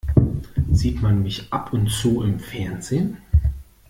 [0.71, 3.17] Sieht man mich ab und zu im Fernsehen?